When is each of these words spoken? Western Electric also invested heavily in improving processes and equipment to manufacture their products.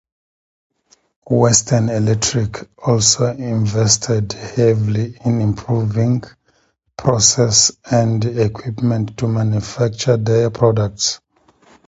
Western 1.29 1.87
Electric 1.89 2.67
also 2.83 3.27
invested 3.35 4.33
heavily 4.33 5.15
in 5.23 5.39
improving 5.41 6.23
processes 6.97 7.77
and 7.91 8.25
equipment 8.25 9.15
to 9.17 9.27
manufacture 9.27 10.17
their 10.17 10.49
products. 10.49 11.19